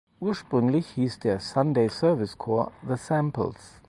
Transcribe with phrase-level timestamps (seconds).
[0.19, 3.79] Ursprünglich hieß der Sunday Service Choir "The Samples".